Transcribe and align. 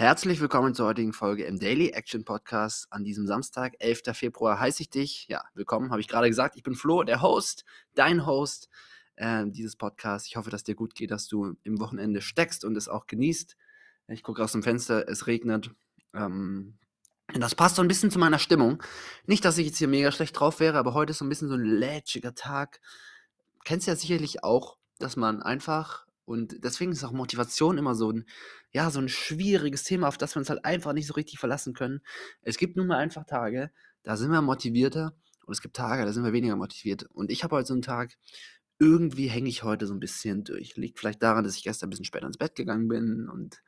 Herzlich 0.00 0.40
willkommen 0.40 0.74
zur 0.74 0.86
heutigen 0.86 1.12
Folge 1.12 1.44
im 1.44 1.58
Daily 1.58 1.90
Action 1.90 2.24
Podcast. 2.24 2.86
An 2.90 3.04
diesem 3.04 3.26
Samstag, 3.26 3.74
11. 3.80 4.00
Februar, 4.14 4.58
heiße 4.58 4.80
ich 4.80 4.88
dich. 4.88 5.26
Ja, 5.28 5.44
willkommen, 5.52 5.90
habe 5.90 6.00
ich 6.00 6.08
gerade 6.08 6.26
gesagt. 6.26 6.56
Ich 6.56 6.62
bin 6.62 6.74
Flo, 6.74 7.02
der 7.02 7.20
Host, 7.20 7.66
dein 7.94 8.24
Host 8.24 8.70
äh, 9.16 9.44
dieses 9.44 9.76
Podcasts. 9.76 10.26
Ich 10.26 10.36
hoffe, 10.36 10.48
dass 10.48 10.64
dir 10.64 10.74
gut 10.74 10.94
geht, 10.94 11.10
dass 11.10 11.28
du 11.28 11.54
im 11.64 11.80
Wochenende 11.80 12.22
steckst 12.22 12.64
und 12.64 12.78
es 12.78 12.88
auch 12.88 13.08
genießt. 13.08 13.58
Ich 14.08 14.22
gucke 14.22 14.42
aus 14.42 14.52
dem 14.52 14.62
Fenster, 14.62 15.06
es 15.06 15.26
regnet. 15.26 15.70
Ähm, 16.14 16.78
das 17.34 17.54
passt 17.54 17.76
so 17.76 17.82
ein 17.82 17.88
bisschen 17.88 18.10
zu 18.10 18.18
meiner 18.18 18.38
Stimmung. 18.38 18.82
Nicht, 19.26 19.44
dass 19.44 19.58
ich 19.58 19.66
jetzt 19.66 19.76
hier 19.76 19.86
mega 19.86 20.10
schlecht 20.12 20.40
drauf 20.40 20.60
wäre, 20.60 20.78
aber 20.78 20.94
heute 20.94 21.10
ist 21.10 21.18
so 21.18 21.26
ein 21.26 21.28
bisschen 21.28 21.50
so 21.50 21.56
ein 21.56 21.64
lätschiger 21.66 22.34
Tag. 22.34 22.80
Kennst 23.66 23.86
ja 23.86 23.96
sicherlich 23.96 24.44
auch, 24.44 24.78
dass 24.98 25.16
man 25.16 25.42
einfach 25.42 26.06
und 26.30 26.62
deswegen 26.62 26.92
ist 26.92 27.02
auch 27.02 27.10
Motivation 27.10 27.76
immer 27.76 27.96
so 27.96 28.12
ein, 28.12 28.24
ja, 28.70 28.88
so 28.90 29.00
ein 29.00 29.08
schwieriges 29.08 29.82
Thema, 29.82 30.06
auf 30.06 30.16
das 30.16 30.36
wir 30.36 30.38
uns 30.38 30.48
halt 30.48 30.64
einfach 30.64 30.92
nicht 30.92 31.08
so 31.08 31.14
richtig 31.14 31.40
verlassen 31.40 31.74
können. 31.74 32.02
Es 32.42 32.56
gibt 32.56 32.76
nun 32.76 32.86
mal 32.86 32.98
einfach 32.98 33.24
Tage, 33.24 33.72
da 34.04 34.16
sind 34.16 34.30
wir 34.30 34.40
motivierter 34.40 35.12
und 35.44 35.52
es 35.52 35.60
gibt 35.60 35.74
Tage, 35.74 36.04
da 36.04 36.12
sind 36.12 36.22
wir 36.22 36.32
weniger 36.32 36.54
motiviert. 36.54 37.02
Und 37.12 37.32
ich 37.32 37.42
habe 37.42 37.56
heute 37.56 37.66
so 37.66 37.74
einen 37.74 37.82
Tag, 37.82 38.16
irgendwie 38.78 39.26
hänge 39.26 39.48
ich 39.48 39.64
heute 39.64 39.88
so 39.88 39.92
ein 39.92 39.98
bisschen 39.98 40.44
durch. 40.44 40.76
Liegt 40.76 41.00
vielleicht 41.00 41.20
daran, 41.20 41.42
dass 41.42 41.56
ich 41.56 41.64
gestern 41.64 41.88
ein 41.88 41.90
bisschen 41.90 42.04
später 42.04 42.28
ins 42.28 42.38
Bett 42.38 42.54
gegangen 42.54 42.86
bin 42.86 43.28
und 43.28 43.60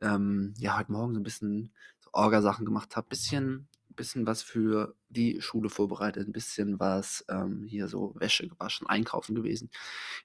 ähm, 0.00 0.54
ja, 0.56 0.78
heute 0.78 0.92
Morgen 0.92 1.12
so 1.12 1.20
ein 1.20 1.22
bisschen 1.22 1.74
so 2.00 2.08
Orga-Sachen 2.14 2.64
gemacht 2.64 2.96
habe. 2.96 3.08
Bisschen 3.10 3.68
bisschen 3.96 4.26
was 4.26 4.42
für 4.42 4.94
die 5.08 5.40
Schule 5.40 5.68
vorbereitet, 5.68 6.28
ein 6.28 6.32
bisschen 6.32 6.78
was 6.78 7.24
ähm, 7.28 7.64
hier 7.66 7.88
so 7.88 8.14
Wäsche 8.16 8.48
gewaschen, 8.48 8.86
einkaufen 8.86 9.34
gewesen. 9.34 9.70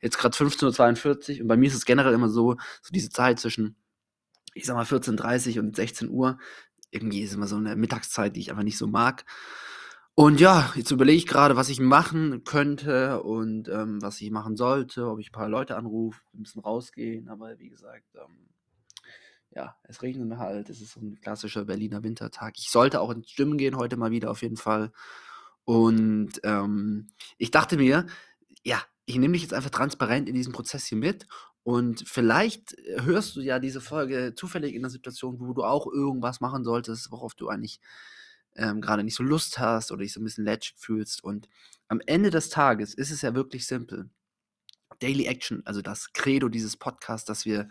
Jetzt 0.01 0.17
gerade 0.17 0.35
15.42 0.35 1.35
Uhr 1.35 1.41
und 1.41 1.47
bei 1.47 1.57
mir 1.57 1.67
ist 1.67 1.75
es 1.75 1.85
generell 1.85 2.13
immer 2.13 2.29
so, 2.29 2.57
so 2.81 2.91
diese 2.91 3.09
Zeit 3.09 3.39
zwischen, 3.39 3.75
ich 4.53 4.65
sag 4.65 4.75
mal 4.75 4.85
14.30 4.85 5.57
Uhr 5.57 5.63
und 5.63 5.75
16 5.75 6.09
Uhr, 6.09 6.37
irgendwie 6.91 7.21
ist 7.21 7.33
immer 7.33 7.47
so 7.47 7.55
eine 7.55 7.75
Mittagszeit, 7.75 8.35
die 8.35 8.41
ich 8.41 8.51
einfach 8.51 8.63
nicht 8.63 8.77
so 8.77 8.87
mag. 8.87 9.25
Und 10.13 10.41
ja, 10.41 10.71
jetzt 10.75 10.91
überlege 10.91 11.17
ich 11.17 11.25
gerade, 11.25 11.55
was 11.55 11.69
ich 11.69 11.79
machen 11.79 12.43
könnte 12.43 13.23
und 13.23 13.69
ähm, 13.69 14.01
was 14.01 14.19
ich 14.19 14.29
machen 14.29 14.57
sollte, 14.57 15.07
ob 15.07 15.19
ich 15.19 15.29
ein 15.29 15.31
paar 15.31 15.49
Leute 15.49 15.77
anrufe, 15.77 16.21
ein 16.33 16.43
bisschen 16.43 16.61
rausgehen, 16.61 17.29
aber 17.29 17.57
wie 17.59 17.69
gesagt, 17.69 18.05
ähm, 18.15 18.50
ja, 19.53 19.75
es 19.83 20.01
regnet 20.01 20.37
halt. 20.37 20.69
Es 20.69 20.81
ist 20.81 20.93
so 20.93 21.01
ein 21.01 21.19
klassischer 21.19 21.65
Berliner 21.65 22.03
Wintertag. 22.03 22.53
Ich 22.57 22.69
sollte 22.69 23.01
auch 23.01 23.11
ins 23.11 23.35
Gym 23.35 23.57
gehen 23.57 23.75
heute 23.77 23.97
mal 23.97 24.11
wieder 24.11 24.31
auf 24.31 24.41
jeden 24.41 24.57
Fall. 24.57 24.91
Und 25.65 26.39
ähm, 26.43 27.07
ich 27.37 27.51
dachte 27.51 27.77
mir, 27.77 28.05
ja, 28.63 28.81
ich 29.05 29.17
nehme 29.17 29.33
dich 29.33 29.43
jetzt 29.43 29.53
einfach 29.53 29.69
transparent 29.69 30.29
in 30.29 30.35
diesem 30.35 30.53
Prozess 30.53 30.85
hier 30.85 30.97
mit. 30.97 31.27
Und 31.63 32.07
vielleicht 32.07 32.75
hörst 33.01 33.35
du 33.35 33.41
ja 33.41 33.59
diese 33.59 33.81
Folge 33.81 34.33
zufällig 34.35 34.73
in 34.73 34.81
einer 34.81 34.89
Situation, 34.89 35.39
wo 35.39 35.53
du 35.53 35.63
auch 35.63 35.85
irgendwas 35.85 36.41
machen 36.41 36.63
solltest, 36.63 37.11
worauf 37.11 37.35
du 37.35 37.49
eigentlich 37.49 37.79
ähm, 38.55 38.81
gerade 38.81 39.03
nicht 39.03 39.15
so 39.15 39.23
Lust 39.23 39.59
hast 39.59 39.91
oder 39.91 40.01
dich 40.01 40.13
so 40.13 40.21
ein 40.21 40.23
bisschen 40.23 40.45
lätschig 40.45 40.75
fühlst. 40.77 41.23
Und 41.23 41.49
am 41.87 42.01
Ende 42.05 42.29
des 42.29 42.49
Tages 42.49 42.93
ist 42.93 43.11
es 43.11 43.21
ja 43.21 43.35
wirklich 43.35 43.67
simpel. 43.67 44.09
Daily 44.99 45.25
Action, 45.25 45.61
also 45.65 45.81
das 45.81 46.13
Credo 46.13 46.47
dieses 46.47 46.77
Podcasts, 46.77 47.25
dass 47.25 47.45
wir 47.45 47.69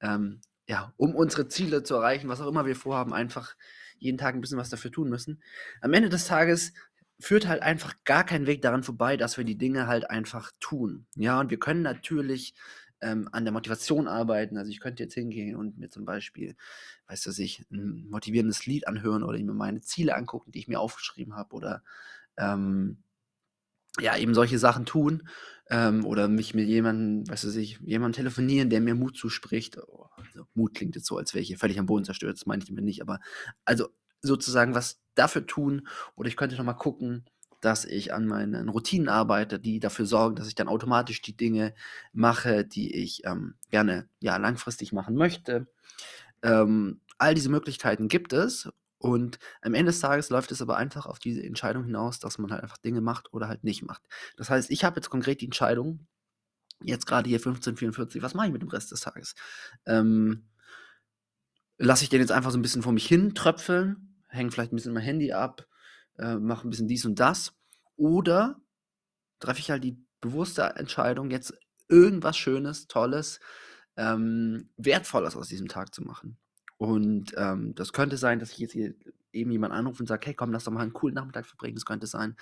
ähm, 0.00 0.40
ja, 0.68 0.92
um 0.96 1.14
unsere 1.14 1.48
Ziele 1.48 1.82
zu 1.82 1.94
erreichen, 1.94 2.28
was 2.28 2.40
auch 2.40 2.48
immer 2.48 2.66
wir 2.66 2.76
vorhaben, 2.76 3.12
einfach 3.12 3.56
jeden 3.98 4.18
Tag 4.18 4.34
ein 4.34 4.40
bisschen 4.40 4.58
was 4.58 4.70
dafür 4.70 4.90
tun 4.90 5.08
müssen. 5.08 5.42
Am 5.80 5.92
Ende 5.92 6.08
des 6.08 6.26
Tages 6.26 6.72
führt 7.20 7.46
halt 7.46 7.62
einfach 7.62 7.94
gar 8.04 8.24
kein 8.24 8.46
Weg 8.46 8.62
daran 8.62 8.82
vorbei, 8.82 9.16
dass 9.16 9.36
wir 9.36 9.44
die 9.44 9.58
Dinge 9.58 9.86
halt 9.86 10.10
einfach 10.10 10.52
tun. 10.58 11.06
Ja, 11.14 11.40
und 11.40 11.50
wir 11.50 11.58
können 11.58 11.82
natürlich 11.82 12.54
ähm, 13.00 13.28
an 13.32 13.44
der 13.44 13.52
Motivation 13.52 14.08
arbeiten. 14.08 14.56
Also 14.56 14.70
ich 14.70 14.80
könnte 14.80 15.02
jetzt 15.02 15.14
hingehen 15.14 15.56
und 15.56 15.78
mir 15.78 15.90
zum 15.90 16.04
Beispiel, 16.04 16.56
weißt 17.08 17.26
du, 17.26 17.30
sich 17.30 17.64
ein 17.70 18.08
motivierendes 18.08 18.66
Lied 18.66 18.88
anhören 18.88 19.22
oder 19.22 19.38
mir 19.38 19.52
meine 19.52 19.82
Ziele 19.82 20.16
angucken, 20.16 20.52
die 20.52 20.60
ich 20.60 20.68
mir 20.68 20.80
aufgeschrieben 20.80 21.34
habe 21.34 21.54
oder 21.54 21.82
ähm, 22.36 23.02
ja, 24.00 24.16
eben 24.16 24.34
solche 24.34 24.58
Sachen 24.58 24.86
tun 24.86 25.28
ähm, 25.68 26.06
oder 26.06 26.28
mich 26.28 26.54
mit 26.54 26.66
jemandem, 26.66 27.28
weißt 27.30 27.44
du, 27.44 27.50
sich 27.50 27.78
jemandem 27.80 28.16
telefonieren, 28.16 28.70
der 28.70 28.80
mir 28.80 28.94
Mut 28.94 29.16
zuspricht. 29.16 29.78
Mut 30.54 30.74
klingt 30.74 30.96
jetzt 30.96 31.06
so, 31.06 31.16
als 31.16 31.34
wäre 31.34 31.42
ich 31.42 31.48
hier 31.48 31.58
völlig 31.58 31.78
am 31.78 31.86
Boden 31.86 32.04
zerstört, 32.04 32.36
das 32.36 32.46
meine 32.46 32.62
ich 32.62 32.68
damit 32.68 32.84
nicht, 32.84 33.02
aber 33.02 33.20
also 33.64 33.88
sozusagen 34.20 34.74
was 34.74 35.00
dafür 35.14 35.46
tun 35.46 35.86
oder 36.14 36.28
ich 36.28 36.36
könnte 36.36 36.56
nochmal 36.56 36.76
gucken, 36.76 37.24
dass 37.60 37.84
ich 37.84 38.12
an 38.12 38.26
meinen 38.26 38.68
Routinen 38.68 39.08
arbeite, 39.08 39.58
die 39.60 39.78
dafür 39.78 40.04
sorgen, 40.04 40.34
dass 40.34 40.48
ich 40.48 40.54
dann 40.56 40.68
automatisch 40.68 41.22
die 41.22 41.36
Dinge 41.36 41.74
mache, 42.12 42.64
die 42.64 42.94
ich 42.94 43.24
ähm, 43.24 43.54
gerne 43.70 44.08
ja 44.20 44.36
langfristig 44.36 44.92
machen 44.92 45.14
möchte. 45.14 45.68
Ähm, 46.42 47.00
all 47.18 47.34
diese 47.34 47.50
Möglichkeiten 47.50 48.08
gibt 48.08 48.32
es 48.32 48.68
und 48.98 49.38
am 49.62 49.74
Ende 49.74 49.90
des 49.92 50.00
Tages 50.00 50.30
läuft 50.30 50.50
es 50.50 50.60
aber 50.60 50.76
einfach 50.76 51.06
auf 51.06 51.20
diese 51.20 51.42
Entscheidung 51.42 51.84
hinaus, 51.84 52.18
dass 52.18 52.38
man 52.38 52.50
halt 52.50 52.64
einfach 52.64 52.78
Dinge 52.78 53.00
macht 53.00 53.32
oder 53.32 53.46
halt 53.46 53.62
nicht 53.62 53.82
macht. 53.82 54.02
Das 54.36 54.50
heißt, 54.50 54.70
ich 54.70 54.84
habe 54.84 54.96
jetzt 54.96 55.10
konkret 55.10 55.40
die 55.40 55.46
Entscheidung, 55.46 56.06
jetzt 56.84 57.06
gerade 57.06 57.28
hier 57.28 57.40
15:44, 57.40 58.22
was 58.22 58.34
mache 58.34 58.46
ich 58.46 58.52
mit 58.52 58.62
dem 58.62 58.68
Rest 58.68 58.92
des 58.92 59.00
Tages? 59.00 59.34
Ähm, 59.86 60.48
lasse 61.78 62.04
ich 62.04 62.10
den 62.10 62.20
jetzt 62.20 62.32
einfach 62.32 62.50
so 62.50 62.58
ein 62.58 62.62
bisschen 62.62 62.82
vor 62.82 62.92
mich 62.92 63.06
hin 63.06 63.34
tröpfeln, 63.34 64.16
hänge 64.28 64.50
vielleicht 64.50 64.72
ein 64.72 64.76
bisschen 64.76 64.94
mein 64.94 65.02
Handy 65.02 65.32
ab, 65.32 65.66
äh, 66.18 66.36
mache 66.36 66.66
ein 66.66 66.70
bisschen 66.70 66.88
dies 66.88 67.04
und 67.04 67.18
das 67.18 67.54
oder 67.96 68.60
treffe 69.40 69.60
ich 69.60 69.70
halt 69.70 69.84
die 69.84 69.98
bewusste 70.20 70.62
Entscheidung, 70.62 71.30
jetzt 71.30 71.54
irgendwas 71.88 72.36
Schönes, 72.36 72.86
Tolles, 72.86 73.40
ähm, 73.96 74.70
Wertvolles 74.76 75.36
aus 75.36 75.48
diesem 75.48 75.68
Tag 75.68 75.94
zu 75.94 76.02
machen. 76.02 76.38
Und 76.78 77.34
ähm, 77.36 77.74
das 77.74 77.92
könnte 77.92 78.16
sein, 78.16 78.38
dass 78.38 78.52
ich 78.52 78.58
jetzt 78.58 78.72
hier 78.72 78.94
eben 79.32 79.50
jemand 79.50 79.72
anrufe 79.72 80.02
und 80.02 80.06
sage, 80.06 80.26
hey 80.26 80.34
komm, 80.34 80.52
lass 80.52 80.64
doch 80.64 80.72
mal 80.72 80.80
einen 80.80 80.92
coolen 80.92 81.14
Nachmittag 81.14 81.46
verbringen. 81.46 81.76
Es 81.76 81.84
könnte 81.84 82.06
sein, 82.06 82.36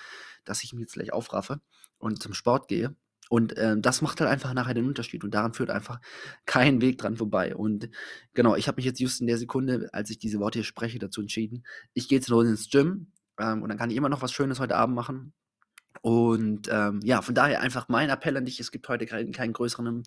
dass 0.44 0.62
ich 0.62 0.72
mich 0.72 0.82
jetzt 0.82 0.94
gleich 0.94 1.12
aufraffe 1.12 1.60
und 1.98 2.22
zum 2.22 2.34
Sport 2.34 2.68
gehe. 2.68 2.94
Und 3.30 3.54
ähm, 3.58 3.80
das 3.80 4.02
macht 4.02 4.20
halt 4.20 4.28
einfach 4.28 4.52
nachher 4.54 4.74
den 4.74 4.88
Unterschied. 4.88 5.22
Und 5.22 5.32
daran 5.32 5.54
führt 5.54 5.70
einfach 5.70 6.00
kein 6.46 6.80
Weg 6.80 6.98
dran 6.98 7.16
vorbei. 7.16 7.54
Und 7.54 7.88
genau, 8.34 8.56
ich 8.56 8.66
habe 8.66 8.76
mich 8.76 8.84
jetzt 8.84 8.98
just 8.98 9.20
in 9.20 9.28
der 9.28 9.38
Sekunde, 9.38 9.88
als 9.92 10.10
ich 10.10 10.18
diese 10.18 10.40
Worte 10.40 10.58
hier 10.58 10.64
spreche, 10.64 10.98
dazu 10.98 11.20
entschieden. 11.20 11.64
Ich 11.94 12.08
gehe 12.08 12.18
jetzt 12.18 12.28
los 12.28 12.44
ins 12.44 12.68
Gym 12.70 13.12
ähm, 13.38 13.62
und 13.62 13.68
dann 13.68 13.78
kann 13.78 13.88
ich 13.88 13.96
immer 13.96 14.08
noch 14.08 14.20
was 14.20 14.32
Schönes 14.32 14.58
heute 14.58 14.74
Abend 14.74 14.96
machen. 14.96 15.32
Und 16.02 16.68
ähm, 16.72 16.98
ja, 17.04 17.22
von 17.22 17.36
daher 17.36 17.60
einfach 17.60 17.88
mein 17.88 18.10
Appell 18.10 18.36
an 18.36 18.46
dich, 18.46 18.58
es 18.58 18.72
gibt 18.72 18.88
heute 18.88 19.06
kein, 19.06 19.30
kein, 19.30 19.52
größeren, 19.52 20.02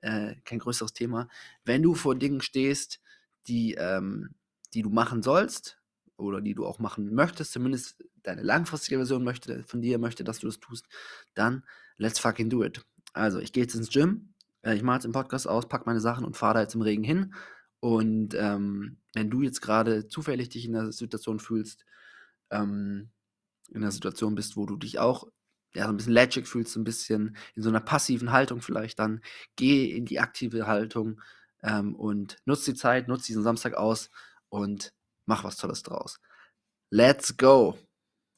äh, 0.00 0.36
kein 0.46 0.58
größeres 0.58 0.94
Thema. 0.94 1.28
Wenn 1.66 1.82
du 1.82 1.94
vor 1.94 2.14
Dingen 2.14 2.40
stehst, 2.40 3.00
die, 3.48 3.74
ähm, 3.74 4.30
die 4.72 4.80
du 4.80 4.88
machen 4.88 5.22
sollst 5.22 5.78
oder 6.16 6.40
die 6.40 6.54
du 6.54 6.64
auch 6.64 6.78
machen 6.78 7.14
möchtest, 7.14 7.52
zumindest 7.52 8.01
deine 8.22 8.42
langfristige 8.42 8.96
Version 8.96 9.24
möchte, 9.24 9.62
von 9.64 9.80
dir 9.80 9.98
möchte, 9.98 10.24
dass 10.24 10.40
du 10.40 10.46
das 10.46 10.60
tust, 10.60 10.86
dann 11.34 11.64
let's 11.96 12.18
fucking 12.18 12.50
do 12.50 12.64
it. 12.64 12.84
Also, 13.12 13.38
ich 13.38 13.52
gehe 13.52 13.64
jetzt 13.64 13.74
ins 13.74 13.90
Gym, 13.90 14.34
äh, 14.62 14.74
ich 14.74 14.82
mache 14.82 14.96
jetzt 14.96 15.04
den 15.04 15.12
Podcast 15.12 15.48
aus, 15.48 15.68
packe 15.68 15.84
meine 15.86 16.00
Sachen 16.00 16.24
und 16.24 16.36
fahre 16.36 16.54
da 16.54 16.60
jetzt 16.62 16.74
im 16.74 16.82
Regen 16.82 17.04
hin. 17.04 17.34
Und 17.80 18.34
ähm, 18.34 18.98
wenn 19.14 19.30
du 19.30 19.42
jetzt 19.42 19.60
gerade 19.60 20.06
zufällig 20.08 20.48
dich 20.48 20.64
in 20.64 20.72
der 20.72 20.92
Situation 20.92 21.40
fühlst, 21.40 21.84
ähm, 22.50 23.10
in 23.70 23.80
der 23.80 23.90
Situation 23.90 24.34
bist, 24.34 24.56
wo 24.56 24.66
du 24.66 24.76
dich 24.76 24.98
auch 24.98 25.26
ja, 25.74 25.84
so 25.84 25.90
ein 25.90 25.96
bisschen 25.96 26.12
lätschig 26.12 26.46
fühlst, 26.46 26.72
so 26.72 26.80
ein 26.80 26.84
bisschen 26.84 27.36
in 27.54 27.62
so 27.62 27.70
einer 27.70 27.80
passiven 27.80 28.30
Haltung 28.30 28.60
vielleicht, 28.60 28.98
dann 28.98 29.20
geh 29.56 29.90
in 29.90 30.04
die 30.04 30.20
aktive 30.20 30.66
Haltung, 30.66 31.20
ähm, 31.62 31.94
und 31.94 32.38
nutz 32.44 32.64
die 32.64 32.74
Zeit, 32.74 33.08
nutz 33.08 33.24
diesen 33.24 33.42
Samstag 33.42 33.74
aus 33.74 34.10
und 34.48 34.92
mach 35.26 35.44
was 35.44 35.56
Tolles 35.56 35.82
draus. 35.82 36.20
Let's 36.90 37.36
go! 37.36 37.78